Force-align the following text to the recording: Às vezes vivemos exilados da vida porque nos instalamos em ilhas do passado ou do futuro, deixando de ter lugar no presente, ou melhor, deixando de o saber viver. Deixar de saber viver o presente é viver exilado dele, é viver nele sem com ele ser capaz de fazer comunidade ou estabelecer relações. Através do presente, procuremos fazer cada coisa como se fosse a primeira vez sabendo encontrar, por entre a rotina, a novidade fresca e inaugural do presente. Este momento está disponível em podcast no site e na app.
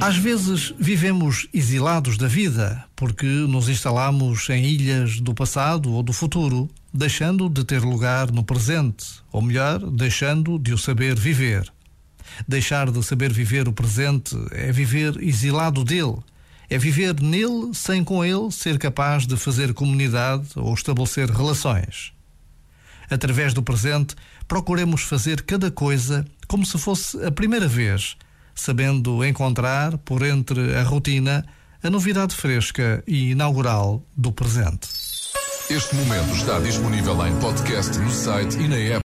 Às 0.00 0.16
vezes 0.16 0.72
vivemos 0.78 1.48
exilados 1.52 2.16
da 2.16 2.28
vida 2.28 2.84
porque 2.94 3.26
nos 3.26 3.68
instalamos 3.68 4.48
em 4.48 4.64
ilhas 4.64 5.18
do 5.18 5.34
passado 5.34 5.92
ou 5.92 6.04
do 6.04 6.12
futuro, 6.12 6.70
deixando 6.94 7.48
de 7.48 7.64
ter 7.64 7.82
lugar 7.82 8.30
no 8.30 8.44
presente, 8.44 9.06
ou 9.32 9.42
melhor, 9.42 9.80
deixando 9.90 10.56
de 10.56 10.72
o 10.72 10.78
saber 10.78 11.18
viver. 11.18 11.70
Deixar 12.46 12.92
de 12.92 13.02
saber 13.02 13.32
viver 13.32 13.66
o 13.66 13.72
presente 13.72 14.36
é 14.52 14.70
viver 14.70 15.20
exilado 15.20 15.82
dele, 15.82 16.18
é 16.70 16.78
viver 16.78 17.20
nele 17.20 17.74
sem 17.74 18.04
com 18.04 18.24
ele 18.24 18.52
ser 18.52 18.78
capaz 18.78 19.26
de 19.26 19.36
fazer 19.36 19.74
comunidade 19.74 20.46
ou 20.54 20.72
estabelecer 20.74 21.28
relações. 21.28 22.12
Através 23.10 23.52
do 23.52 23.64
presente, 23.64 24.14
procuremos 24.46 25.02
fazer 25.02 25.42
cada 25.42 25.72
coisa 25.72 26.24
como 26.46 26.64
se 26.64 26.78
fosse 26.78 27.20
a 27.24 27.32
primeira 27.32 27.66
vez 27.66 28.16
sabendo 28.58 29.24
encontrar, 29.24 29.98
por 29.98 30.22
entre 30.24 30.76
a 30.76 30.82
rotina, 30.82 31.46
a 31.82 31.88
novidade 31.88 32.34
fresca 32.34 33.02
e 33.06 33.30
inaugural 33.30 34.04
do 34.16 34.32
presente. 34.32 34.88
Este 35.70 35.94
momento 35.94 36.34
está 36.34 36.58
disponível 36.60 37.26
em 37.26 37.38
podcast 37.40 37.98
no 37.98 38.10
site 38.10 38.58
e 38.58 38.68
na 38.68 38.76
app. 38.76 38.96